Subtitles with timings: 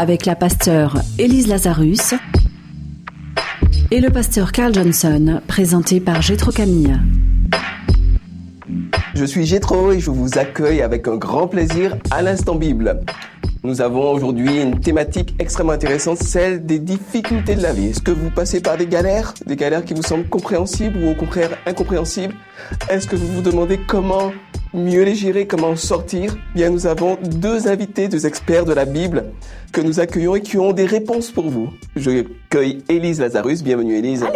[0.00, 2.14] avec la pasteure Élise Lazarus
[3.90, 6.98] et le pasteur Carl Johnson, présenté par Gétro Camille.
[9.14, 13.02] Je suis Gétro et je vous accueille avec un grand plaisir à l'Instant Bible.
[13.62, 17.88] Nous avons aujourd'hui une thématique extrêmement intéressante, celle des difficultés de la vie.
[17.88, 21.14] Est-ce que vous passez par des galères, des galères qui vous semblent compréhensibles ou au
[21.14, 22.34] contraire incompréhensibles?
[22.88, 24.32] Est-ce que vous vous demandez comment
[24.72, 29.24] mieux les gérer, comment sortir Bien, nous avons deux invités, deux experts de la Bible
[29.72, 31.70] que nous accueillons et qui ont des réponses pour vous.
[31.96, 34.20] Je cueille Élise Lazarus, bienvenue Élise.
[34.20, 34.34] Salut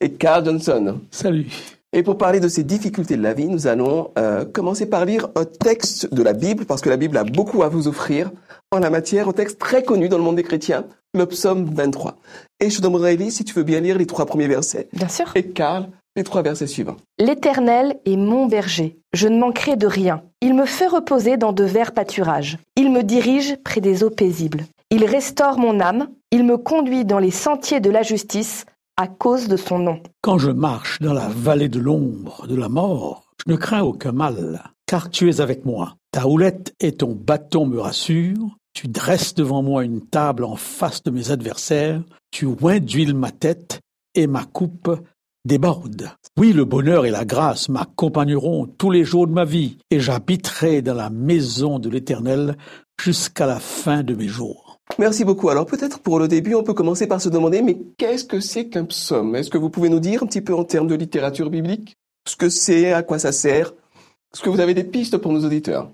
[0.00, 1.00] Et Carl Johnson.
[1.10, 1.46] Salut.
[1.92, 5.28] Et pour parler de ces difficultés de la vie, nous allons euh, commencer par lire
[5.36, 8.30] un texte de la Bible, parce que la Bible a beaucoup à vous offrir
[8.70, 12.16] en la matière, un texte très connu dans le monde des chrétiens, le psaume 23.
[12.60, 14.88] Et je demanderai, Elise, si tu veux bien lire les trois premiers versets.
[14.92, 15.32] Bien sûr.
[15.34, 15.88] Et Karl,
[16.18, 16.96] les trois versets suivants.
[17.18, 20.22] L'Éternel est mon berger, je ne manquerai de rien.
[20.40, 22.58] Il me fait reposer dans de verts pâturages.
[22.76, 24.64] Il me dirige près des eaux paisibles.
[24.90, 28.66] Il restaure mon âme, il me conduit dans les sentiers de la justice
[28.96, 30.00] à cause de son nom.
[30.20, 34.12] Quand je marche dans la vallée de l'ombre de la mort, je ne crains aucun
[34.12, 35.94] mal, car tu es avec moi.
[36.10, 38.56] Ta houlette et ton bâton me rassurent.
[38.74, 42.02] Tu dresses devant moi une table en face de mes adversaires.
[42.32, 43.80] Tu oins d'huile ma tête
[44.14, 44.90] et ma coupe
[45.48, 46.12] déborde.
[46.36, 50.82] Oui, le bonheur et la grâce m'accompagneront tous les jours de ma vie, et j'habiterai
[50.82, 52.56] dans la maison de l'Éternel
[53.00, 54.78] jusqu'à la fin de mes jours.
[54.98, 55.48] Merci beaucoup.
[55.48, 58.68] Alors peut-être pour le début, on peut commencer par se demander, mais qu'est-ce que c'est
[58.68, 59.34] qu'un psaume?
[59.34, 62.36] Est-ce que vous pouvez nous dire un petit peu en termes de littérature biblique ce
[62.36, 63.72] que c'est, à quoi ça sert?
[64.32, 65.90] Est-ce que vous avez des pistes pour nos auditeurs?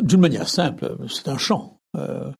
[0.00, 1.78] D'une manière simple, c'est un chant.
[1.96, 2.30] Euh,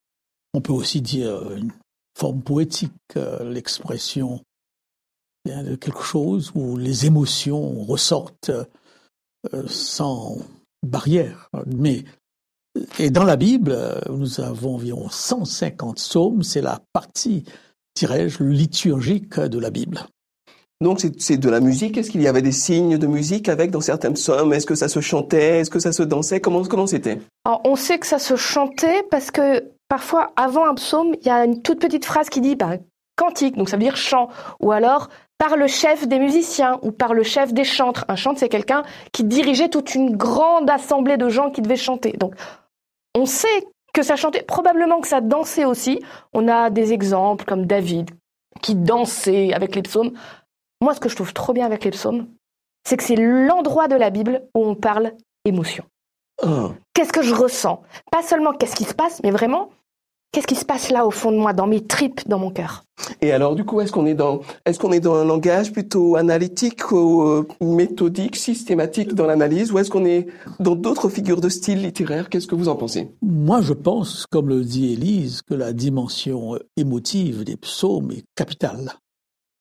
[0.55, 1.73] on peut aussi dire une
[2.17, 4.41] forme poétique, euh, l'expression
[5.47, 8.51] de quelque chose où les émotions ressortent
[9.55, 10.39] euh, sans
[10.83, 11.51] barrière.
[11.67, 12.05] Mais
[12.99, 13.77] et dans la Bible,
[14.11, 17.45] nous avons environ 150 psaumes, c'est la partie,
[17.97, 20.06] dirais-je, liturgique de la Bible.
[20.83, 21.97] Donc c'est de la musique?
[21.97, 24.53] Est-ce qu'il y avait des signes de musique avec dans certains psaumes?
[24.53, 25.61] Est-ce que ça se chantait?
[25.61, 26.41] Est-ce que ça se dansait?
[26.41, 27.19] Comment comment c'était?
[27.47, 31.47] On sait que ça se chantait parce que parfois avant un psaume, il y a
[31.47, 32.77] une toute petite phrase qui dit bah,
[33.17, 34.29] cantique, donc ça veut dire chant,
[34.61, 35.09] ou alors
[35.39, 38.05] par le chef des musiciens ou par le chef des chantres.
[38.09, 38.83] Un chantre, c'est quelqu'un
[39.13, 42.13] qui dirigeait toute une grande assemblée de gens qui devaient chanter.
[42.13, 42.35] Donc
[43.15, 46.03] on sait que ça chantait, probablement que ça dansait aussi.
[46.33, 48.11] On a des exemples comme David
[48.63, 50.13] qui dansait avec les psaumes.
[50.83, 52.29] Moi, ce que je trouve trop bien avec les psaumes,
[52.87, 55.13] c'est que c'est l'endroit de la Bible où on parle
[55.45, 55.85] émotion.
[56.43, 56.73] oh.
[56.95, 57.83] Qu'est-ce que je ressens?
[58.11, 59.71] Pas seulement qu'est-ce qui se passe, mais vraiment,
[60.32, 62.82] qu'est-ce qui se passe là au fond de moi, dans mes tripes, dans mon cœur?
[63.20, 66.16] Et alors, du coup, est-ce qu'on est dans, est-ce qu'on est dans un langage plutôt
[66.16, 70.26] analytique ou euh, méthodique, systématique dans l'analyse, ou est-ce qu'on est
[70.60, 72.28] dans d'autres figures de style littéraire?
[72.28, 73.10] Qu'est-ce que vous en pensez?
[73.22, 78.93] Moi, je pense, comme le dit Élise, que la dimension émotive des psaumes est capitale.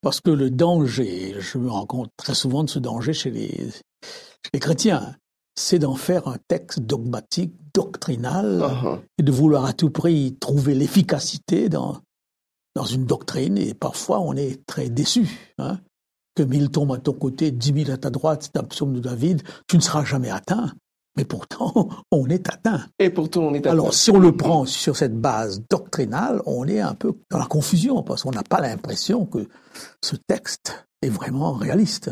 [0.01, 3.47] Parce que le danger, je me rends compte très souvent de ce danger chez les,
[3.47, 5.15] chez les chrétiens,
[5.55, 8.99] c'est d'en faire un texte dogmatique, doctrinal, Uh-huh.
[9.17, 11.97] et de vouloir à tout prix trouver l'efficacité dans,
[12.75, 13.57] dans une doctrine.
[13.57, 15.53] Et parfois, on est très déçu.
[15.57, 15.79] Hein,
[16.35, 18.99] que mille tombent à ton côté, dix mille à ta droite, c'est un psaume de
[18.99, 20.73] David, tu ne seras jamais atteint.
[21.17, 22.85] Mais pourtant, on est atteint.
[22.99, 26.67] Et pourtant, on est à Alors, si on le prend sur cette base doctrinale, on
[26.67, 29.47] est un peu dans la confusion parce qu'on n'a pas l'impression que
[30.03, 32.11] ce texte est vraiment réaliste.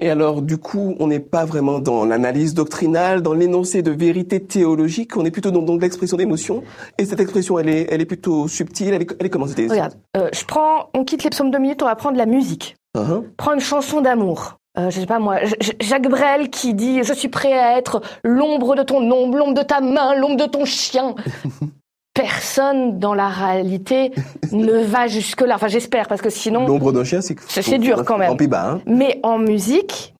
[0.00, 4.40] Et alors, du coup, on n'est pas vraiment dans l'analyse doctrinale, dans l'énoncé de vérité
[4.40, 6.62] théologique, on est plutôt dans, dans l'expression d'émotion.
[6.98, 9.66] Et cette expression, elle est, elle est plutôt subtile, elle est, elle est comment c'était?
[9.68, 12.76] Regarde, euh, je prends, on quitte les psaumes deux minutes, on va prendre la musique.
[12.96, 13.24] Uh-huh.
[13.38, 14.58] Prends une chanson d'amour.
[14.78, 18.00] Euh, je sais pas moi, J- Jacques Brel qui dit je suis prêt à être
[18.24, 21.14] l'ombre de ton ombre, l'ombre de ta main, l'ombre de ton chien.
[22.14, 24.12] Personne dans la réalité
[24.52, 25.54] ne va jusque là.
[25.54, 26.66] Enfin j'espère parce que sinon.
[26.66, 28.30] L'ombre d'un chien, c'est C'est- c'est dur quand même.
[28.32, 28.80] En bas, hein.
[28.86, 30.14] Mais en musique,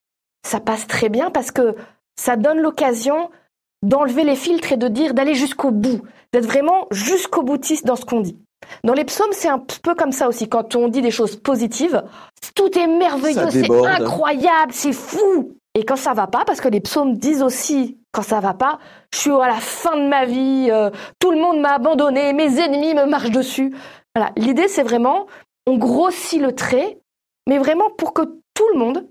[0.46, 1.74] ça passe très bien parce que
[2.18, 3.30] ça donne l'occasion
[3.82, 6.02] d'enlever les filtres et de dire d'aller jusqu'au bout,
[6.32, 8.38] d'être vraiment jusqu'au boutiste dans ce qu'on dit.
[8.84, 10.48] Dans les psaumes, c'est un peu comme ça aussi.
[10.48, 12.02] Quand on dit des choses positives,
[12.54, 13.66] tout est merveilleux, c'est
[14.02, 15.56] incroyable, c'est fou.
[15.74, 18.78] Et quand ça va pas, parce que les psaumes disent aussi quand ça va pas,
[19.12, 22.60] je suis à la fin de ma vie, euh, tout le monde m'a abandonné, mes
[22.60, 23.74] ennemis me marchent dessus.
[24.14, 25.26] Voilà, l'idée c'est vraiment
[25.66, 26.98] on grossit le trait,
[27.48, 28.22] mais vraiment pour que
[28.54, 29.08] tout le monde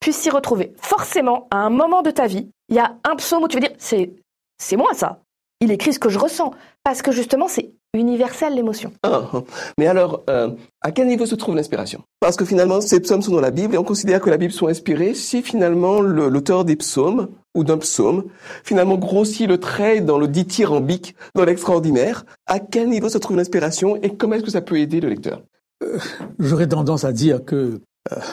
[0.00, 0.74] puisse s'y retrouver.
[0.78, 3.66] Forcément, à un moment de ta vie, il y a un psaume où tu vas
[3.66, 4.12] dire, c'est,
[4.58, 5.20] c'est moi ça.
[5.60, 6.52] Il écrit ce que je ressens.
[6.84, 8.92] Parce que justement, c'est universel l'émotion.
[9.02, 9.30] Ah,
[9.78, 10.50] mais alors, euh,
[10.82, 12.02] à quel niveau se trouve l'inspiration?
[12.20, 14.52] Parce que finalement, ces psaumes sont dans la Bible et on considère que la Bible
[14.52, 18.24] sont inspirées si finalement l'auteur des psaumes ou d'un psaume
[18.64, 22.24] finalement grossit le trait dans le dithyrambique, dans l'extraordinaire.
[22.46, 25.42] À quel niveau se trouve l'inspiration et comment est-ce que ça peut aider le lecteur?
[25.82, 25.98] Euh,
[26.38, 27.80] J'aurais tendance à dire que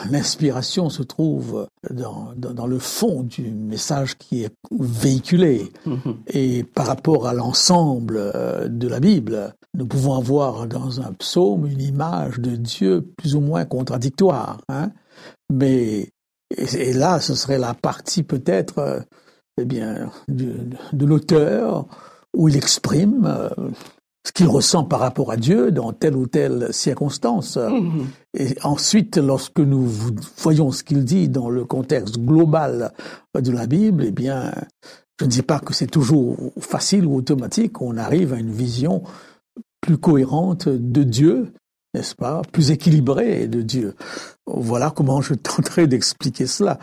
[0.10, 5.72] l'inspiration se trouve dans, dans, le fond du message qui est véhiculé.
[5.88, 6.16] Mm-hmm.
[6.28, 11.66] Et par rapport à l'ensemble euh, de la Bible, nous pouvons avoir dans un psaume
[11.66, 14.60] une image de Dieu plus ou moins contradictoire.
[14.70, 14.92] Hein.
[15.52, 16.10] Mais
[16.56, 19.00] et, là, ce serait la partie peut-être euh,
[19.60, 20.56] eh bien, de,
[20.92, 21.88] de l'auteur
[22.36, 23.52] où il exprime
[24.25, 27.58] ce qu'il ressent par rapport à Dieu dans telle ou telle circonstance.
[27.58, 28.08] Mhm.
[28.36, 29.86] Et ensuite, lorsque nous
[30.38, 32.94] voyons ce qu'il dit dans le contexte global
[33.36, 34.54] de la Bible, eh bien,
[35.20, 39.04] je ne dis pas que c'est toujours facile ou automatique, on arrive à une vision
[39.81, 41.54] plus cohérente de Dieu
[41.94, 43.95] n'est-ce pas, plus équilibré de Dieu.
[44.45, 46.80] Voilà comment je tenterai d'expliquer cela.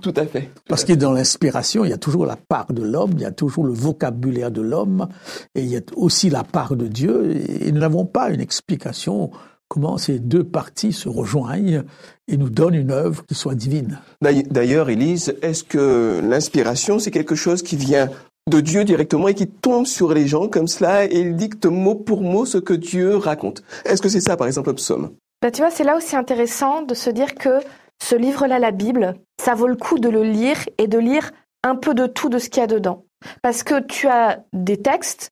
[0.00, 0.50] Tout à fait.
[0.68, 3.32] Parce que dans l'inspiration, il y a toujours la part de l'homme, il y a
[3.32, 5.08] toujours le vocabulaire de l'homme,
[5.54, 9.30] et il y a aussi la part de Dieu, et nous n'avons pas une explication
[9.68, 11.82] comment ces deux parties se rejoignent
[12.26, 14.00] et nous donnent une œuvre qui soit divine.
[14.22, 18.08] D'ailleurs, Élise, est-ce que l'inspiration, c'est quelque chose qui vient
[18.48, 21.94] de Dieu directement et qui tombe sur les gens comme cela et il dicte mot
[21.94, 23.62] pour mot ce que Dieu raconte.
[23.84, 25.10] Est-ce que c'est ça, par exemple, le psaume?
[25.42, 27.60] Bah, Tu vois, c'est là aussi intéressant de se dire que
[28.02, 31.30] ce livre-là, la Bible, ça vaut le coup de le lire et de lire
[31.64, 33.04] un peu de tout de ce qu'il y a dedans.
[33.42, 35.30] Parce que tu as des textes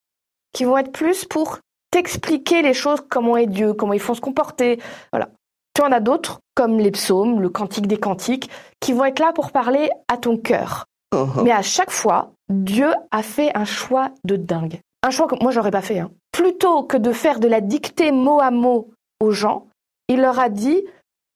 [0.53, 1.59] qui vont être plus pour
[1.91, 4.81] t'expliquer les choses, comment est Dieu, comment il faut se comporter.
[5.13, 5.29] Voilà.
[5.75, 9.33] Tu en as d'autres, comme les psaumes, le cantique des cantiques, qui vont être là
[9.33, 10.87] pour parler à ton cœur.
[11.15, 11.43] Uh-huh.
[11.43, 14.81] Mais à chaque fois, Dieu a fait un choix de dingue.
[15.03, 15.99] Un choix que moi j'aurais pas fait.
[15.99, 16.11] Hein.
[16.33, 18.91] Plutôt que de faire de la dictée mot à mot
[19.21, 19.67] aux gens,
[20.09, 20.85] il leur a dit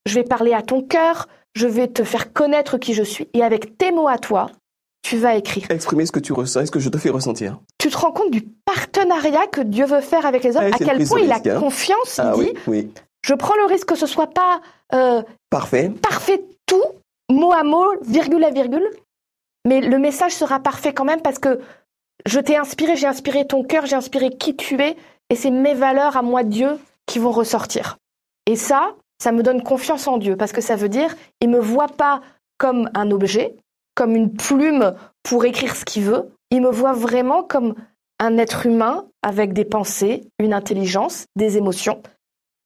[0.06, 3.42] je vais parler à ton cœur, je vais te faire connaître qui je suis, et
[3.42, 4.50] avec tes mots à toi,
[5.02, 5.70] tu vas écrire.
[5.70, 7.58] Exprimer ce que tu ressens, ce que je te fais ressentir.
[7.78, 11.06] Tu te rends compte du partenariat que Dieu veut faire avec les hommes, à quel
[11.06, 11.60] point il a hein.
[11.60, 12.90] confiance, il ah dit oui,
[13.22, 14.60] je prends le risque que ce soit pas
[14.94, 16.84] euh, parfait, parfait tout,
[17.30, 18.88] mot à mot, virgule à virgule,
[19.66, 21.60] mais le message sera parfait quand même parce que
[22.26, 24.96] je t'ai inspiré, j'ai inspiré ton cœur, j'ai inspiré qui tu es,
[25.30, 27.98] et c'est mes valeurs à moi, Dieu, qui vont ressortir.
[28.46, 31.60] Et ça, ça me donne confiance en Dieu, parce que ça veut dire, il me
[31.60, 32.20] voit pas
[32.58, 33.56] comme un objet,
[33.94, 37.74] comme une plume pour écrire ce qu'il veut, il me voit vraiment comme
[38.18, 42.02] un être humain avec des pensées, une intelligence, des émotions,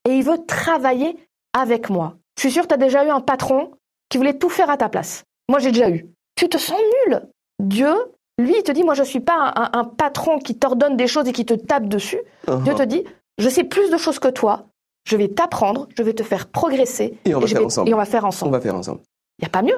[0.05, 1.17] et il veut travailler
[1.53, 2.15] avec moi.
[2.37, 3.71] Je suis sûre que tu as déjà eu un patron
[4.09, 5.23] qui voulait tout faire à ta place.
[5.49, 6.05] Moi, j'ai déjà eu
[6.35, 7.21] tu te sens nul.
[7.59, 7.93] Dieu,
[8.37, 11.27] lui, il te dit, moi, je ne suis pas un, patron qui t'ordonne des choses
[11.27, 12.19] et qui te tape dessus.
[12.47, 12.63] Uh-huh.
[12.63, 13.03] Dieu te dit,
[13.37, 14.65] je sais plus de choses que toi,
[15.05, 17.17] je vais t'apprendre, je vais te faire progresser.
[17.25, 17.89] Et on va, faire, ensemble.
[17.89, 18.49] Et on va faire ensemble.
[18.49, 19.01] On va faire ensemble.
[19.39, 19.77] Il n'y a pas mieux.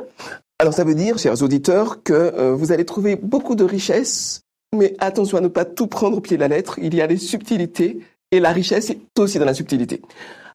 [0.60, 4.42] Alors ça veut dire, chers auditeurs, que euh, vous allez trouver beaucoup de richesses,
[4.76, 6.80] mais attention à ne pas tout prendre au pied de la lettre.
[6.80, 8.00] Il y a des subtilités,
[8.32, 10.02] et la richesse est aussi dans la subtilité.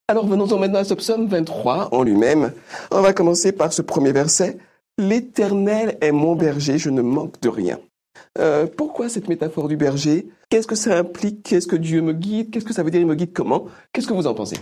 [0.08, 2.52] Alors venons-en maintenant à ce psaume 23 en lui-même.
[2.90, 4.58] On va commencer par ce premier verset.
[4.98, 7.78] L'Éternel est mon berger, je ne manque de rien.
[8.38, 10.28] Euh, pourquoi cette métaphore du berger?
[10.48, 11.42] Qu'est-ce que ça implique?
[11.42, 12.50] Qu'est-ce que Dieu me guide?
[12.50, 13.00] Qu'est-ce que ça veut dire?
[13.00, 13.66] Il me guide comment?
[13.92, 14.56] Qu'est-ce que vous en pensez?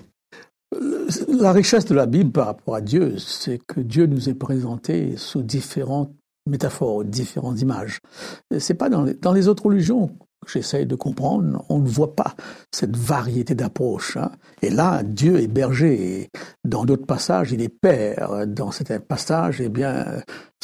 [1.28, 5.16] La richesse de la Bible par rapport à Dieu, c'est que Dieu nous est présenté
[5.16, 6.14] sous différentes
[6.46, 7.98] métaphores, différentes images.
[8.58, 10.10] C'est pas dans dans les autres religions
[10.46, 12.34] j'essaye de comprendre, on ne voit pas
[12.72, 14.16] cette variété d'approches.
[14.16, 14.30] Hein.
[14.62, 16.20] Et là, Dieu est berger.
[16.20, 16.28] Et
[16.64, 18.46] dans d'autres passages, il est père.
[18.46, 20.06] Dans certains passages, eh bien,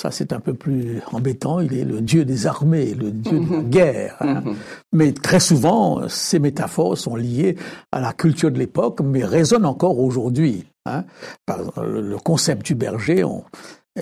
[0.00, 1.60] ça c'est un peu plus embêtant.
[1.60, 3.70] Il est le Dieu des armées, le Dieu de la mhm.
[3.70, 4.16] guerre.
[4.20, 4.42] Hein.
[4.44, 4.56] Mhm.
[4.92, 7.56] Mais très souvent, ces métaphores sont liées
[7.92, 10.64] à la culture de l'époque, mais résonnent encore aujourd'hui.
[10.86, 11.04] Hein.
[11.48, 13.24] Le concept du berger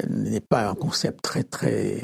[0.09, 2.03] n'est pas un concept très très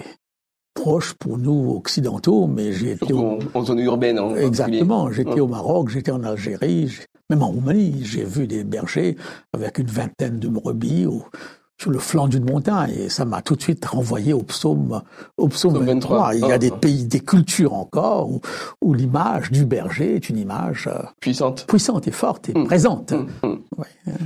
[0.74, 4.18] proche pour nous occidentaux, mais j'ai été en zone urbaine.
[4.18, 5.10] En Exactement.
[5.10, 6.90] J'étais au Maroc, j'étais en Algérie,
[7.28, 9.16] même en Roumanie, j'ai vu des bergers
[9.52, 11.06] avec une vingtaine de brebis
[11.80, 12.92] sur le flanc d'une montagne.
[12.98, 15.00] Et ça m'a tout de suite renvoyé au psaume,
[15.38, 16.34] au psaume 23.
[16.34, 18.28] Il y a des pays, des cultures encore
[18.82, 22.64] où, l'image du berger est une image euh, puissante, puissante et forte et mm.
[22.66, 23.12] présente.
[23.12, 23.48] Mm.
[23.48, 23.58] Mm.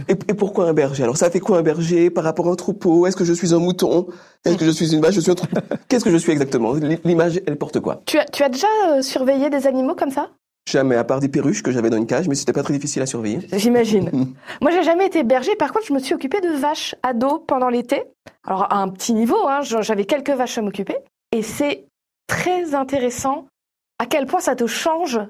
[0.09, 1.05] Et, pourquoi un berger?
[1.05, 3.07] Alors ça fait quoi un berger par rapport à un troupeau?
[3.07, 4.09] Est-ce que je suis un mouton?
[4.45, 5.15] Est-ce que je suis une vache?
[5.15, 6.75] Je suis un troupeau Qu'est-ce que je suis exactement?
[7.05, 8.03] L'image, elle porte quoi?
[8.07, 10.29] Tu as, tu as déjà euh, surveillé des animaux comme ça?
[10.67, 13.03] Jamais, à part des perruches que j'avais dans une cage, mais c'était pas très difficile
[13.03, 13.41] à surveiller.
[13.53, 14.11] J'imagine.
[14.63, 15.55] Moi, j'ai jamais été berger.
[15.57, 18.03] Par contre, je me suis occupée de vaches à dos pendant l'été.
[18.47, 20.97] Alors, à un petit niveau, hein, j'avais quelques vaches à m'occuper.
[21.33, 21.85] Et c'est
[22.27, 23.47] très intéressant
[23.99, 25.21] à quel point ça te change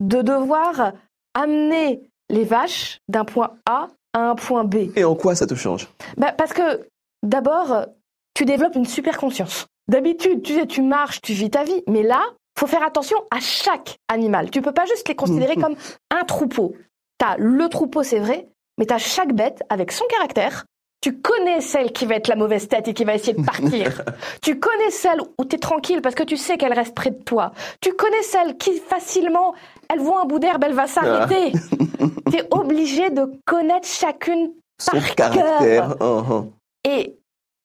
[0.00, 0.92] de devoir
[1.34, 4.90] amener les vaches d'un point A à un point B.
[4.96, 5.88] Et en quoi ça te change?
[6.16, 6.88] Bah, Parce que
[7.22, 7.86] d'abord,
[8.34, 9.66] tu développes une super conscience.
[9.88, 12.22] D'habitude, tu sais, tu marches, tu vis ta vie, mais là,
[12.58, 14.50] faut faire attention à chaque animal.
[14.50, 15.76] Tu peux pas juste les considérer comme
[16.10, 16.74] un troupeau.
[17.18, 20.64] Tu as le troupeau, c'est vrai, mais tu as chaque bête avec son caractère.
[21.02, 24.02] Tu connais celle qui va être la mauvaise tête et qui va essayer de partir.
[24.42, 27.22] tu connais celle où tu es tranquille parce que tu sais qu'elle reste près de
[27.22, 27.52] toi.
[27.80, 29.54] Tu connais celle qui facilement,
[29.88, 31.52] elle voit un bout d'herbe, elle va s'arrêter.
[31.54, 32.04] Ah.
[32.30, 35.96] tu es obligé de connaître chacune son par caractère.
[36.00, 36.50] Uh-huh.
[36.86, 37.16] Et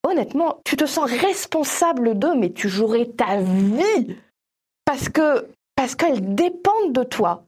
[0.07, 4.15] honnêtement, tu te sens responsable d'eux, mais tu jouerais ta vie
[4.85, 7.43] parce que parce qu'elles dépendent de toi.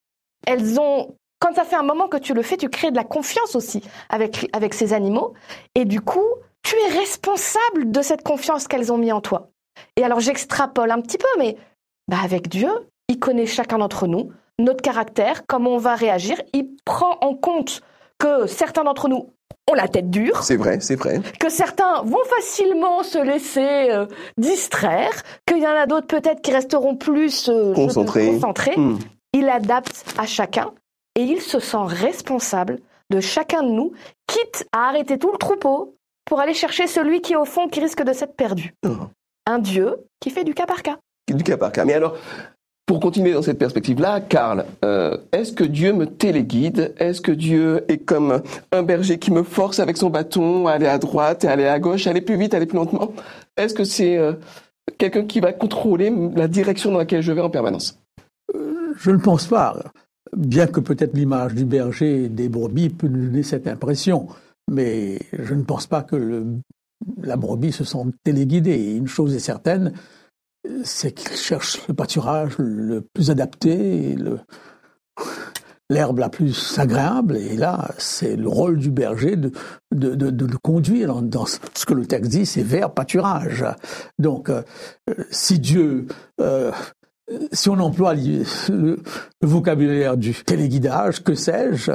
[0.46, 3.04] Elles ont quand ça fait un moment que tu le fais, tu crées de la
[3.04, 5.34] confiance aussi avec avec ces animaux
[5.76, 6.26] et du coup,
[6.64, 9.50] tu es responsable de cette confiance qu'elles ont mis en toi.
[9.96, 11.56] Et alors j'extrapole un petit peu mais
[12.08, 12.70] bah avec Dieu,
[13.08, 17.82] il connaît chacun d'entre nous, notre caractère, comment on va réagir, il prend en compte
[18.18, 19.30] que certains d'entre nous
[19.70, 20.44] ont la tête dure.
[20.44, 21.22] C'est vrai, c'est vrai.
[21.40, 24.06] Que certains vont facilement se laisser euh,
[24.38, 25.12] distraire,
[25.46, 28.78] qu'il y en a d'autres peut-être qui resteront plus euh, concentrés.
[28.78, 28.98] Hmm.
[29.34, 30.72] Il adapte à chacun
[31.16, 33.94] et il se sent responsable de chacun de nous,
[34.28, 38.04] quitte à arrêter tout le troupeau pour aller chercher celui qui au fond qui risque
[38.04, 38.74] de s'être perdu.
[38.86, 38.96] Oh.
[39.46, 40.98] Un Dieu qui fait du cas par cas.
[41.34, 41.86] Du cas par cas.
[41.86, 42.18] Mais alors,
[42.88, 46.94] pour continuer dans cette perspective-là, Karl, euh, est-ce que Dieu me téléguide?
[46.98, 48.42] Est-ce que Dieu est comme
[48.72, 51.80] un berger qui me force avec son bâton à aller à droite et aller à
[51.80, 53.12] gauche, aller plus vite, aller plus lentement?
[53.58, 54.34] Est-ce que c'est euh,
[54.98, 58.00] quelqu'un qui va contrôler la direction dans laquelle je vais en permanence?
[58.56, 59.78] Euh, Je ne pense pas,
[60.36, 64.28] bien que peut-être l'image du berger et des brebis peut nous donner cette impression,
[64.72, 66.46] mais je ne pense pas que le,
[67.22, 68.96] la brebis se sente téléguidée.
[68.96, 69.92] Une chose est certaine,
[70.84, 74.16] c'est qu'il cherche le pâturage le plus adapté,
[75.90, 77.38] l'herbe la plus agréable.
[77.38, 79.52] Et là, c'est le rôle du berger de,
[79.92, 83.66] le conduire dans, ce que le texte dit, c'est vers pâturage.
[84.20, 84.64] Donc, euh,
[85.30, 86.08] si Dieu,
[86.42, 86.72] euh,
[87.52, 88.98] si on emploie le,
[89.42, 91.92] vocabulaire du téléguidage, que sais-je,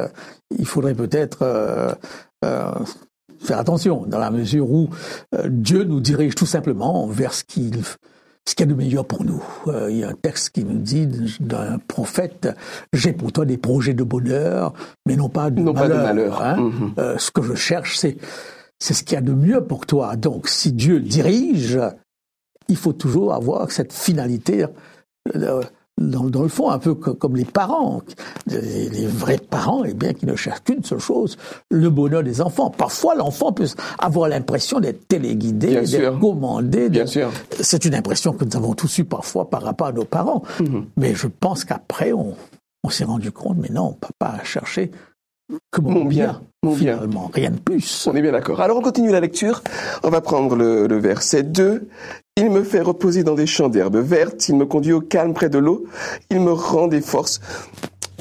[0.59, 1.93] il faudrait peut-être euh,
[3.41, 4.89] faire attention, dans la mesure où
[5.49, 7.83] Dieu nous dirige tout simplement vers ce qu'il
[8.47, 9.43] ce qu'il y a de meilleur pour nous.
[9.69, 11.09] Euh, il y a un texte qui nous dit
[11.41, 12.49] d'un prophète,
[12.93, 14.73] j'ai pour toi des projets de bonheur,
[15.07, 15.89] mais non pas de non malheur.
[15.89, 16.43] Pas de malheur.
[16.43, 16.57] Hein.
[16.59, 17.01] Mm-hmm.
[17.01, 18.17] Euh, ce que je cherche, c'est
[18.83, 20.17] c'est ce qu'il y a de mieux pour toi.
[20.17, 21.79] Donc, si Dieu dirige,
[22.67, 24.67] il faut toujours avoir cette finalité.
[25.37, 25.63] Euh,
[25.99, 28.03] dans, le fond, un peu comme les parents,
[28.47, 31.37] les, vrais parents, eh bien, qui ne cherchent qu'une seule chose,
[31.71, 32.71] le bonheur des enfants.
[32.71, 33.69] Parfois, l'enfant peut
[33.99, 36.89] avoir l'impression d'être téléguidé, d'être commandé.
[36.89, 37.31] Bien sûr.
[37.61, 40.43] C'est une impression que nous avons tous eu parfois par rapport à nos parents.
[40.61, 40.87] Mhm.
[40.97, 42.35] Mais je pense qu'après, on,
[42.85, 44.91] on s'est rendu compte, mais non, papa a cherché
[45.71, 48.07] que mon, bien, mon finalement, rien de plus.
[48.07, 48.61] On est bien d'accord.
[48.61, 49.63] Alors on continue la lecture.
[50.03, 51.89] On va prendre le, le verset 2.
[52.39, 55.51] Il me fait reposer dans des champs d'herbes vertes, il me conduit au calme près
[55.51, 55.85] de l'eau,
[56.31, 57.41] il me rend des forces.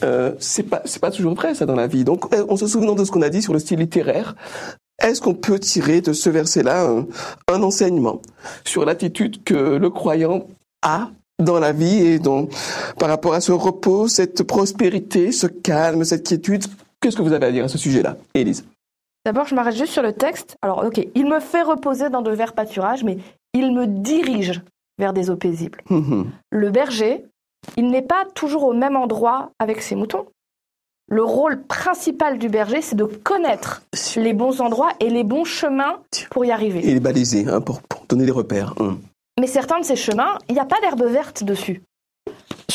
[0.04, 2.04] Euh, c'est pas c'est pas toujours vrai ça dans la vie.
[2.04, 4.36] Donc euh, en se souvenant de ce qu'on a dit sur le style littéraire,
[5.02, 7.08] est-ce qu'on peut tirer de ce verset-là un,
[7.48, 8.22] un enseignement
[8.66, 10.46] sur l'attitude que le croyant
[10.82, 12.52] a dans la vie et donc
[13.00, 16.66] par rapport à ce repos, cette prospérité, ce calme, cette quiétude?
[17.00, 18.66] Qu'est-ce que vous avez à dire à ce sujet-là, Élise?
[19.26, 20.58] D'abord, je m'arrête juste sur le texte.
[20.62, 23.18] Alors, ok, il me fait reposer dans de verts pâturages, mais
[23.54, 24.62] il me dirige
[24.98, 25.82] vers des eaux paisibles.
[25.90, 26.32] Mhm.
[26.52, 27.26] Le berger,
[27.78, 30.26] il n'est pas toujours au même endroit avec ses moutons.
[31.08, 33.84] Le rôle principal du berger, c'est de connaître
[34.16, 36.88] les bons endroits et les bons chemins pour y arriver.
[36.88, 38.74] Et les baliser, hein, pour, donner des repères.
[38.80, 38.98] Hein.
[39.40, 41.82] Mais certains de ces chemins, il n'y a pas d'herbe verte dessus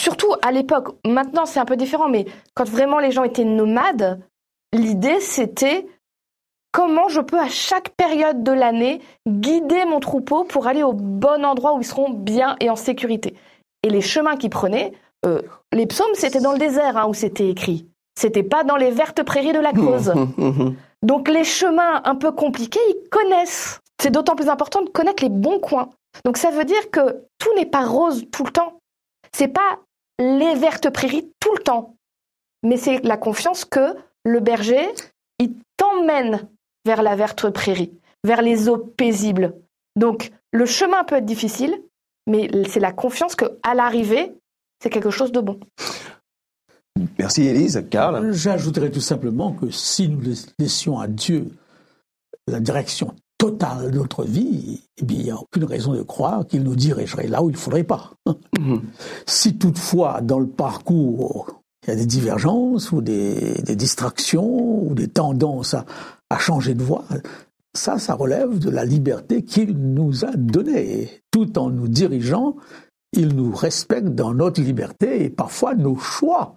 [0.07, 4.21] surtout à l'époque, maintenant c'est un peu différent, mais quand vraiment les gens étaient nomades,
[4.73, 5.85] l'idée c'était
[6.77, 11.43] comment je peux à chaque période de l'année guider mon troupeau pour aller au bon
[11.43, 13.35] endroit où ils seront bien et en sécurité.
[13.83, 14.93] Et les chemins qu'ils prenaient,
[15.25, 15.41] euh,
[15.73, 17.89] les psaumes c'était dans le désert hein, où c'était écrit.
[18.15, 20.13] C'était pas dans les vertes prairies de la Creuse.
[21.03, 23.81] Donc les chemins un peu compliqués, ils connaissent.
[23.99, 25.89] C'est d'autant plus important de connaître les bons coins.
[26.27, 28.81] Donc ça veut dire que tout n'est pas rose tout le temps.
[29.33, 29.79] C'est pas
[30.19, 31.95] les vertes prairies tout le temps.
[32.63, 34.87] Mais c'est la confiance que le berger,
[35.39, 36.47] il t'emmène
[36.87, 37.93] vers la verte prairie,
[38.25, 39.55] vers les eaux paisibles.
[39.97, 41.83] Donc, le chemin peut être difficile,
[42.27, 44.33] mais c'est la confiance que à l'arrivée,
[44.83, 45.59] c'est quelque chose de bon.
[47.19, 47.85] Merci Élise.
[47.91, 50.21] Karl J'ajouterais tout simplement que si nous
[50.59, 51.49] laissions à Dieu
[52.47, 56.47] la direction totale de notre vie, eh bien, il n'y a aucune raison de croire
[56.47, 58.13] qu'il nous dirigerait là où il ne faudrait pas.
[58.59, 58.83] Mhm.
[59.27, 65.09] Si toutefois, dans le parcours, il y a des divergences ou des, distractions ou des
[65.09, 67.05] tendances à, changer de voie,
[67.75, 71.23] ça, ça relève de la liberté qu'il nous a donnée.
[71.31, 72.57] Tout en nous dirigeant,
[73.13, 76.55] il nous respecte dans notre liberté et parfois nos choix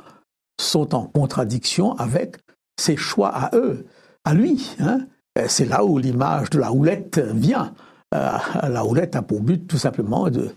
[0.60, 2.38] sont en contradiction avec
[2.80, 3.86] ses choix à eux,
[4.26, 4.76] à lui.
[4.80, 5.06] Hein.
[5.48, 7.74] C'est là où l'image de la houlette vient.
[8.16, 8.32] Euh,
[8.68, 10.50] la houlette a pour but tout simplement de,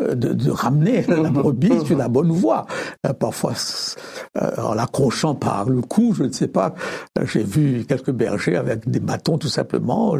[0.00, 2.66] de, ramener la brebis sur la bonne voie.
[3.06, 3.52] Euh, parfois,
[4.40, 6.74] euh, en l'accrochant par le cou, je ne sais pas,
[7.24, 10.16] j'ai vu quelques bergers avec des bâtons tout simplement,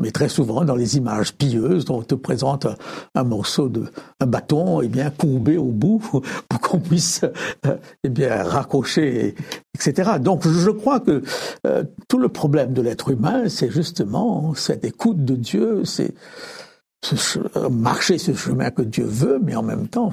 [0.00, 2.66] mais très souvent dans les images pieuses, on te présente
[3.14, 3.84] un, morceau de
[4.20, 6.02] un bâton et eh bien courbé au bout
[6.48, 7.22] pour qu'on puisse
[7.66, 9.34] euh, eh bien raccrocher,
[9.74, 10.12] etc.
[10.20, 11.22] Donc je crois que
[12.08, 16.14] tout le problème de l'être humain, c'est justement cette écoute de Dieu, c'est
[17.70, 20.12] marcher ce chemin que Dieu veut, mais en même temps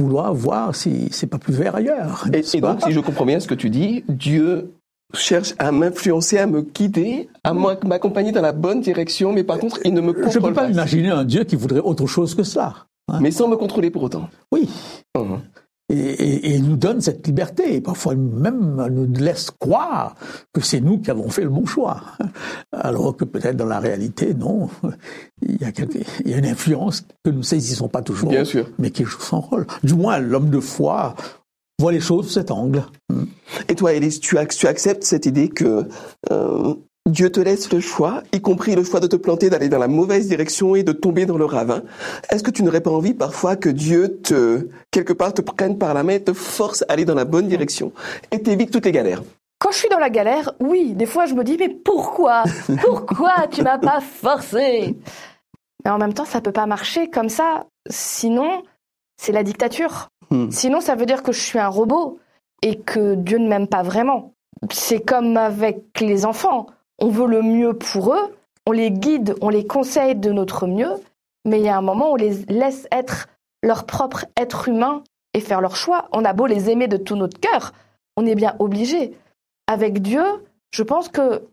[0.00, 2.24] vouloir voir si c'est pas plus vert ailleurs.
[2.32, 4.72] Et, donc, si je comprends bien ce que tu dis, Dieu
[5.12, 9.80] cherche à m'influencer, à me guider, à m'accompagner dans la bonne direction, mais par contre,
[9.84, 10.30] il ne me contrôle pas.
[10.30, 12.86] Je ne peux pas, imaginer un Dieu qui voudrait autre chose que cela.
[13.08, 13.18] Hein.
[13.20, 14.28] Mais sans me contrôler pour autant.
[14.52, 14.68] Oui.
[15.16, 15.40] Hum
[15.88, 17.76] et, et, nous donne cette liberté.
[17.76, 20.14] Et parfois même nous laisse croire
[20.52, 22.02] que c'est nous qui avons fait le bon choix.
[22.72, 24.68] Alors que peut-être dans la réalité, non.
[25.42, 25.70] Il y a,
[26.24, 28.68] il y a une influence que nous saisissons pas toujours, Bien sûr.
[28.78, 29.66] mais qui joue son rôle.
[29.82, 31.14] Du moins, l'homme de foi
[31.80, 32.84] voit les choses sous cet angle.
[33.68, 35.88] Et toi, Élise, tu, tu acceptes cette idée que
[36.30, 36.74] euh,
[37.08, 39.88] Dieu te laisse le choix, y compris le choix de te planter, d'aller dans la
[39.88, 41.82] mauvaise direction et de tomber dans le ravin.
[42.30, 45.94] Est-ce que tu n'aurais pas envie parfois que Dieu te, quelque part, te prenne par
[45.94, 47.92] la main et te force à aller dans la bonne direction
[48.30, 49.22] et t'évite toutes les galères?
[49.58, 52.44] Quand je suis dans la galère, oui, des fois je me dis, mais pourquoi?
[52.82, 54.94] Pourquoi tu m'as pas forcé?
[55.84, 57.66] Mais en même temps, ça peut pas marcher comme ça.
[57.88, 58.62] Sinon,
[59.16, 60.08] c'est la dictature.
[60.30, 60.50] Hmm.
[60.50, 62.20] Sinon, ça veut dire que je suis un robot
[62.62, 64.34] et que Dieu ne m'aime pas vraiment.
[64.70, 66.66] C'est comme avec les enfants
[66.98, 68.34] on veut le mieux pour eux,
[68.66, 70.92] on les guide, on les conseille de notre mieux,
[71.44, 73.28] mais il y a un moment où on les laisse être
[73.62, 75.02] leur propre être humain
[75.34, 76.08] et faire leur choix.
[76.12, 77.72] On a beau les aimer de tout notre cœur,
[78.16, 79.16] on est bien obligé.
[79.66, 80.24] Avec Dieu,
[80.70, 81.48] je pense que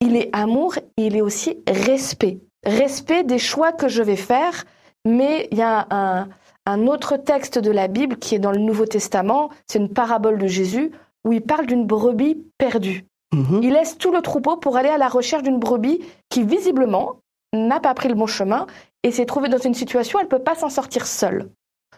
[0.00, 2.40] il est amour et il est aussi respect.
[2.64, 4.64] Respect des choix que je vais faire,
[5.04, 6.28] mais il y a un,
[6.66, 10.38] un autre texte de la Bible qui est dans le Nouveau Testament, c'est une parabole
[10.38, 10.92] de Jésus,
[11.24, 13.04] où il parle d'une brebis perdue.
[13.32, 13.60] Mhm.
[13.62, 17.16] Il laisse tout le troupeau pour aller à la recherche d'une brebis qui, visiblement,
[17.52, 18.66] n'a pas pris le bon chemin
[19.02, 21.50] et s'est trouvée dans une situation où elle ne peut pas s'en sortir seule.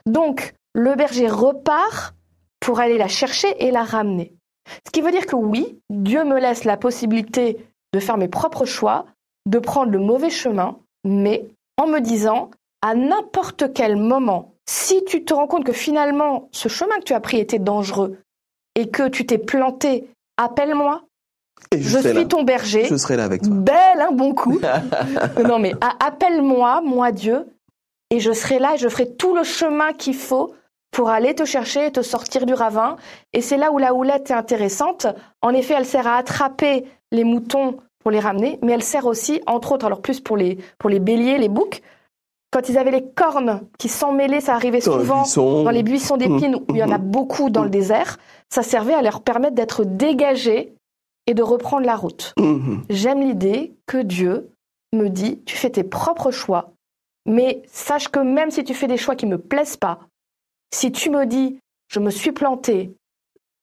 [0.07, 2.15] Donc, le berger repart
[2.61, 4.33] pour aller la chercher et la ramener.
[4.87, 7.59] Ce qui veut dire que oui, Dieu me laisse la possibilité
[7.93, 9.05] de faire mes propres choix,
[9.47, 12.51] de prendre le mauvais chemin, mais en me disant,
[12.83, 17.13] à n'importe quel moment, si tu te rends compte que finalement ce chemin que tu
[17.13, 18.19] as pris était dangereux
[18.75, 21.03] et que tu t'es planté, appelle-moi,
[21.73, 22.85] je, suis ton berger.
[22.85, 23.53] Je serai là avec toi.
[23.55, 24.61] Belle, un bon coup.
[25.45, 27.47] non, mais appelle-moi, moi Dieu,
[28.11, 30.55] et je serai là et je ferai tout le chemin qu'il faut
[30.91, 32.97] pour aller te chercher et te sortir du ravin.
[33.33, 35.07] Et c'est là où la houlette est intéressante.
[35.43, 39.41] En effet, elle sert à attraper les moutons pour les ramener, mais elle sert aussi,
[39.47, 41.81] entre autres, alors plus pour les, pour les béliers, les boucs,
[42.53, 46.65] quand ils avaient les cornes qui s'emmêlaient, ça arrivait souvent dans les buissons d'épines où
[46.69, 50.73] il y en a beaucoup dans le désert, ça servait à leur permettre d'être dégagés
[51.27, 52.35] et de reprendre la route.
[52.39, 52.85] Mhm.
[52.91, 54.51] J'aime l'idée que Dieu
[54.93, 56.73] me dit, tu fais tes propres choix,
[57.27, 60.01] mais sache que même si tu fais des choix qui ne me plaisent pas,
[60.73, 61.59] si tu me dis,
[61.89, 62.95] je me suis planté,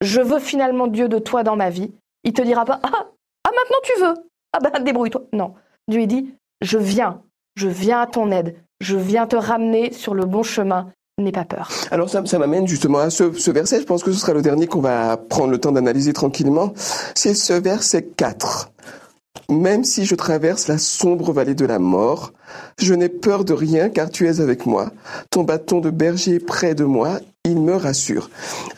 [0.02, 1.91] je veux finalement Dieu de toi dans ma vie,
[2.24, 4.13] il te dira pas, ah, ah maintenant tu veux,
[4.54, 5.24] ah ben débrouille-toi.
[5.34, 5.56] Non,
[5.88, 7.21] Dieu dit, je viens,
[7.56, 11.45] je viens à ton aide, je viens te ramener sur le bon chemin, n'aie pas
[11.45, 11.69] peur.
[11.91, 14.41] Alors ça, ça m'amène justement à ce, ce, verset, je pense que ce sera le
[14.41, 16.74] dernier qu'on va prendre le temps d'analyser tranquillement.
[17.15, 18.71] C'est ce verset 4.
[19.50, 22.32] Même si je traverse la sombre vallée de la mort,
[22.80, 24.91] je n'ai peur de rien car tu es avec moi.
[25.30, 28.30] Ton bâton de berger est près de moi, il me rassure.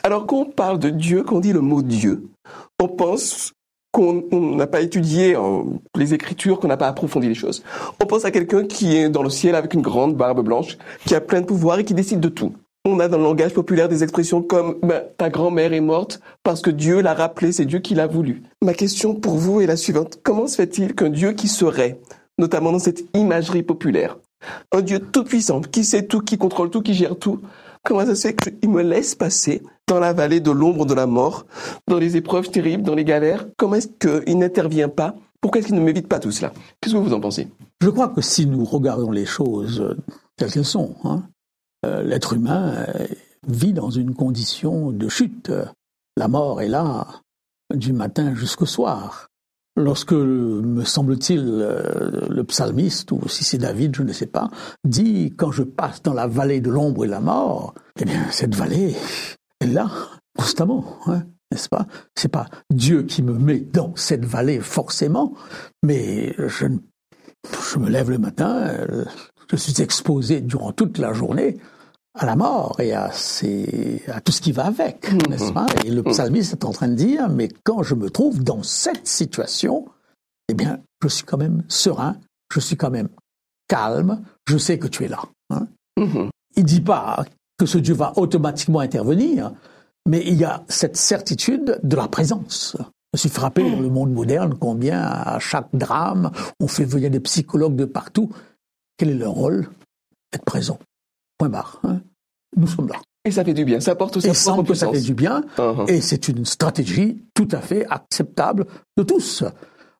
[0.03, 2.23] Alors quand on parle de Dieu, quand on dit le mot Dieu,
[2.79, 3.53] on pense
[3.93, 5.37] qu'on n'a pas étudié
[5.95, 7.63] les Écritures, qu'on n'a pas approfondi les choses.
[8.01, 11.13] On pense à quelqu'un qui est dans le ciel avec une grande barbe blanche, qui
[11.13, 12.53] a plein de pouvoir et qui décide de tout.
[12.85, 16.61] On a dans le langage populaire des expressions comme ben, ta grand-mère est morte parce
[16.61, 18.43] que Dieu l'a rappelé, c'est Dieu qui l'a voulu.
[18.61, 20.19] Ma question pour vous est la suivante.
[20.21, 22.01] Comment se fait-il qu'un Dieu qui serait,
[22.39, 24.17] notamment dans cette imagerie populaire,
[24.73, 27.39] un Dieu tout-puissant, qui sait tout, qui contrôle tout, qui gère tout,
[27.85, 31.05] Comment ça se fait qu'il me laisse passer dans la vallée de l'ombre de la
[31.05, 31.45] mort,
[31.87, 33.45] dans les épreuves terribles, dans les galères?
[33.57, 35.15] Comment est-ce qu'il n'intervient pas?
[35.41, 37.49] Pourquoi est-ce qu'il ne m'évite pas tout cela Qu'est-ce que vous en pensez?
[37.81, 39.97] Je crois que si nous regardons les choses
[40.37, 41.23] telles qu'elles sont, hein,
[41.85, 43.07] euh, l'être humain euh,
[43.47, 45.51] vit dans une condition de chute.
[46.15, 47.07] La mort est là
[47.73, 49.27] du matin jusqu'au soir.
[49.75, 54.49] Lorsque, me semble-t-il, euh, le psalmiste, ou si c'est David, je ne sais pas,
[54.83, 58.53] dit quand je passe dans la vallée de l'ombre et la mort, eh bien, cette
[58.53, 58.95] vallée
[59.59, 59.89] est là,
[60.37, 61.87] constamment, hein, n'est-ce pas?
[62.15, 65.33] C'est pas Dieu qui me met dans cette vallée forcément,
[65.81, 66.67] mais je,
[67.73, 69.05] je me lève le matin, euh,
[69.49, 71.57] je suis exposé durant toute la journée
[72.15, 75.21] à la mort et à, à tout ce qui va avec, mhm.
[75.29, 75.65] n'est-ce pas?
[75.83, 79.07] Et le psalmiste est en train de dire, mais quand je me trouve dans cette
[79.07, 79.85] situation,
[80.49, 82.17] eh bien, je suis quand même serein,
[82.53, 83.09] je suis quand même
[83.67, 85.23] calme, je sais que tu es là.
[85.49, 86.29] Hein mhm.
[86.55, 87.25] Il dit pas
[87.57, 89.51] que ce Dieu va automatiquement intervenir,
[90.07, 92.77] mais il y a cette certitude de la présence.
[93.13, 97.19] Je suis frappé dans le monde moderne combien à chaque drame, on fait venir des
[97.19, 98.29] psychologues de partout.
[98.97, 99.69] Quel est leur rôle?
[100.33, 100.79] Être présent.
[101.43, 101.81] Point barre.
[101.83, 101.99] Hein.
[102.55, 102.95] Nous sommes là.
[103.25, 105.43] Et ça fait du bien, ça apporte aussi Et sans que ça fait du bien,
[105.57, 105.89] uh-huh.
[105.89, 109.43] et c'est une stratégie tout à fait acceptable de tous.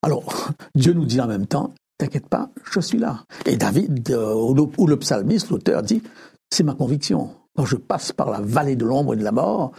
[0.01, 3.25] Alors, Dieu nous dit en même temps, t'inquiète pas, je suis là.
[3.45, 4.33] Et David, euh,
[4.77, 6.01] ou le psalmiste, l'auteur, dit,
[6.49, 7.31] c'est ma conviction.
[7.57, 9.73] Quand je passe par la vallée de l'ombre et de la mort,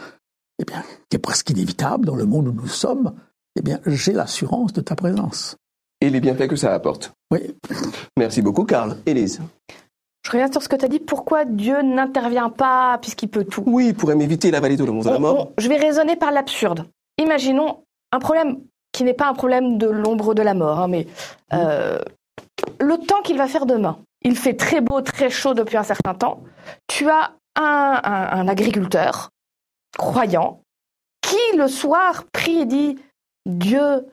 [0.59, 3.15] eh bien, qui est presque inévitable dans le monde où nous sommes,
[3.57, 5.55] eh bien, j'ai l'assurance de ta présence.
[5.99, 7.11] Et les bienfaits que ça apporte.
[7.31, 7.39] Oui.
[8.17, 8.97] Merci beaucoup, Karl.
[9.07, 9.41] Élise.
[10.25, 10.99] Je reviens sur ce que tu as dit.
[10.99, 13.63] Pourquoi Dieu n'intervient pas puisqu'il peut tout?
[13.67, 15.51] Oui, il pourrait m'éviter la vallée de l'ombre de la mort.
[15.59, 16.85] je vais raisonner par l'absurde.
[17.19, 18.59] Imaginons un problème
[18.91, 21.05] qui n'est pas un problème de l'ombre de la mort, hein, mais
[21.53, 21.99] euh,
[22.79, 23.99] le temps qu'il va faire demain.
[24.23, 26.41] Il fait très beau, très chaud depuis un certain temps.
[26.87, 29.29] Tu as un, agriculteur
[29.97, 30.61] croyant
[31.21, 32.95] qui le soir prie et dit
[33.45, 34.07] Dieu,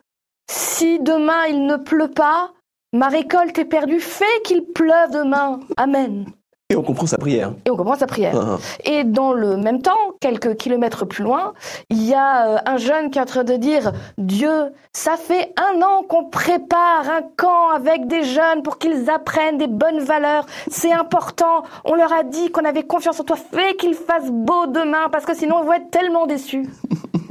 [0.51, 2.53] si demain il ne pleut pas,
[2.95, 5.61] Ma récolte est perdue, fais qu'il pleuve demain.
[5.79, 6.27] Amen.
[6.69, 7.55] Et on comprend sa prière.
[7.65, 8.35] Et on comprend sa prière.
[8.35, 8.59] Uh-huh.
[8.85, 11.55] Et dans le même temps, quelques kilomètres plus loin,
[11.89, 15.55] il y a euh, un jeune qui est en train de dire Dieu, ça fait
[15.57, 20.45] un an qu'on prépare un camp avec des jeunes pour qu'ils apprennent des bonnes valeurs.
[20.71, 21.63] C'est important.
[21.85, 23.37] On leur a dit qu'on avait confiance en toi.
[23.37, 26.69] Fais qu'il fasse beau demain parce que sinon on va être tellement déçus.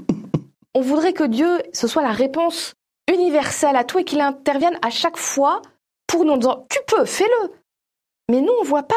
[0.76, 2.74] on voudrait que Dieu, ce soit la réponse
[3.12, 5.62] universel à tout et qu'il intervienne à chaque fois
[6.08, 7.52] pour nous dire tu peux, fais-le.
[8.30, 8.96] Mais nous, on voit pas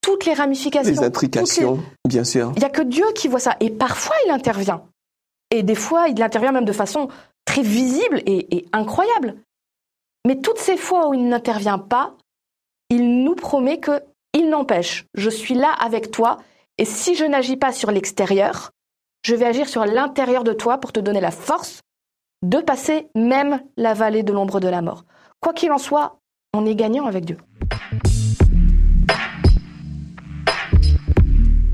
[0.00, 0.92] toutes les ramifications.
[0.92, 2.52] Les intrications, bien sûr.
[2.56, 3.56] Il n'y a que Dieu qui voit ça.
[3.60, 4.84] Et parfois, il intervient.
[5.50, 7.08] Et des fois, il intervient même de façon
[7.44, 9.36] très visible et, et incroyable.
[10.26, 12.14] Mais toutes ces fois où il n'intervient pas,
[12.90, 14.02] il nous promet que
[14.36, 16.36] il n'empêche, je suis là avec toi,
[16.76, 18.70] et si je n'agis pas sur l'extérieur,
[19.22, 21.80] je vais agir sur l'intérieur de toi pour te donner la force
[22.46, 25.04] de passer même la vallée de l'ombre de la mort.
[25.40, 26.20] Quoi qu'il en soit,
[26.54, 27.38] on est gagnant avec Dieu.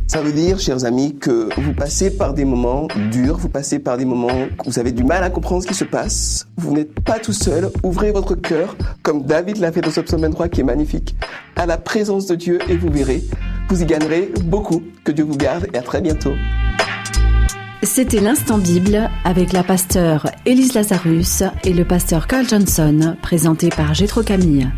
[0.07, 3.99] Ça veut dire, chers amis, que vous passez par des moments durs, vous passez par
[3.99, 4.29] des moments
[4.65, 6.47] où vous avez du mal à comprendre ce qui se passe.
[6.57, 7.71] Vous n'êtes pas tout seul.
[7.83, 11.17] Ouvrez votre cœur, comme David l'a fait dans ce psaume 23 qui est magnifique,
[11.57, 13.23] à la présence de Dieu et vous verrez,
[13.69, 14.83] vous y gagnerez beaucoup.
[15.05, 16.33] Que Dieu vous garde et à très bientôt.
[17.85, 23.93] C'était l'instant Bible avec la pasteur Elise Lazarus et le pasteur Carl Johnson, présenté par
[23.93, 24.71] Gétro Camille.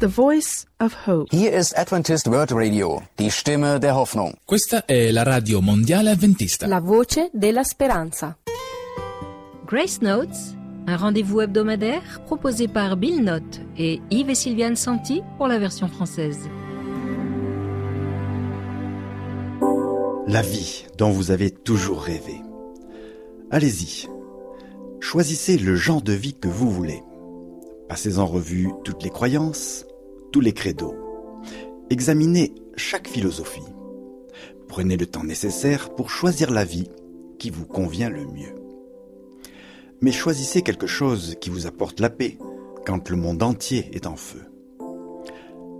[0.00, 1.28] The Voice of Hope.
[1.32, 4.34] Hier ist Adventist World Radio, die Stimme der Hoffnung.
[4.44, 6.66] Questa è la radio mondiale adventista.
[6.66, 8.36] La voce della speranza.
[9.64, 10.56] Grace Notes,
[10.88, 15.86] un rendez-vous hebdomadaire proposé par Bill Note et Yves et Sylviane Santi pour la version
[15.86, 16.48] française.
[20.26, 22.40] La vie dont vous avez toujours rêvé.
[23.52, 24.08] Allez-y,
[24.98, 27.02] choisissez le genre de vie que vous voulez.
[27.88, 29.86] Passez en revue toutes les croyances,
[30.32, 30.96] tous les credos.
[31.90, 33.60] Examinez chaque philosophie.
[34.66, 36.90] Prenez le temps nécessaire pour choisir la vie
[37.38, 38.56] qui vous convient le mieux.
[40.00, 42.36] Mais choisissez quelque chose qui vous apporte la paix
[42.84, 44.42] quand le monde entier est en feu.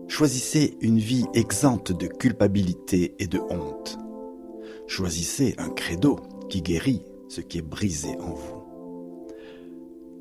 [0.06, 3.98] Choisissez une vie exempte de culpabilité et de honte
[4.86, 8.62] Choisissez un credo qui guérit ce qui est brisé en vous.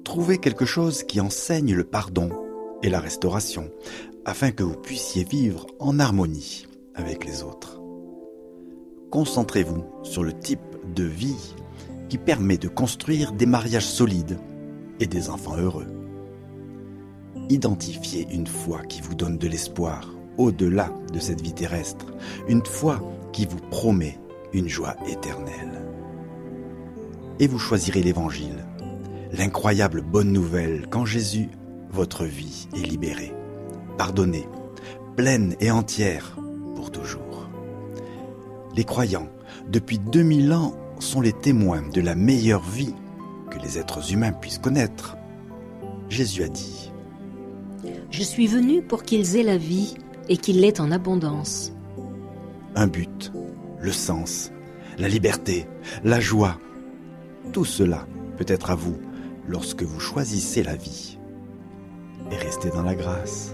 [0.04, 2.30] Trouvez quelque chose qui enseigne le pardon
[2.82, 3.70] et la restauration,
[4.26, 7.80] afin que vous puissiez vivre en harmonie avec les autres.
[9.12, 10.60] Concentrez-vous sur le type
[10.94, 11.56] de vie
[12.10, 14.38] qui permet de construire des mariages solides
[15.00, 15.88] et des enfants heureux.
[17.50, 22.08] Identifiez une foi qui vous donne de l'espoir au-delà de cette vie terrestre,
[22.48, 23.02] une foi
[23.32, 24.18] qui vous promet
[24.56, 25.84] une joie éternelle.
[27.40, 28.66] Et vous choisirez l'Évangile,
[29.34, 31.50] l'incroyable bonne nouvelle quand Jésus,
[31.92, 33.34] votre vie est libérée,
[33.98, 34.48] pardonnée,
[35.18, 36.38] pleine et entière
[36.76, 37.50] pour toujours.
[38.78, 39.28] Les croyants,
[39.70, 42.96] depuis 2000 ans, sont les témoins de la meilleure vie
[43.52, 45.18] que les êtres humains puissent connaître.
[46.08, 46.94] Jésus a dit
[48.10, 49.96] Je suis venu pour qu'ils aient la vie
[50.30, 51.74] et qu'ils l'aient en abondance.
[52.76, 53.34] Un but,
[53.80, 54.52] le sens,
[54.98, 55.68] la liberté,
[56.04, 56.58] la joie,
[57.54, 58.08] tout cela
[58.38, 58.98] peut être à vous
[59.48, 61.18] lorsque vous choisissez la vie
[62.32, 63.54] et restez dans la grâce.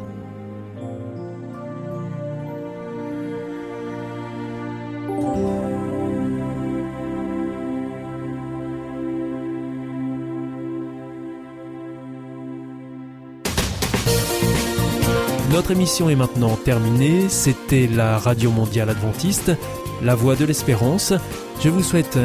[15.51, 17.27] Notre émission est maintenant terminée.
[17.27, 19.51] C'était la Radio Mondiale Adventiste,
[20.01, 21.13] la voix de l'espérance.
[21.61, 22.19] Je vous souhaite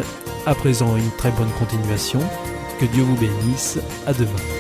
[0.47, 2.21] à présent une très bonne continuation.
[2.81, 3.79] Que Dieu vous bénisse.
[4.07, 4.56] À demain.